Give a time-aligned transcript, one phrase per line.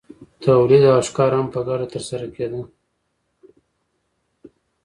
[0.43, 2.61] تولید او ښکار هم په ګډه ترسره کیده.